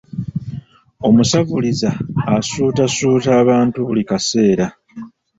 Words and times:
Omusavuliza 1.07 1.89
asuutasuuta 2.35 3.29
abantu 3.41 3.77
buli 3.87 4.03
kaseera. 4.09 4.65